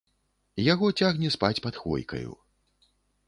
[0.73, 2.31] Яго цягне спаць пад хвойкаю.